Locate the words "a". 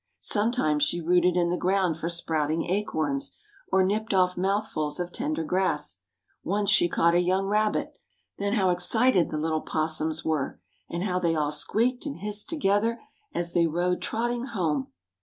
7.13-7.19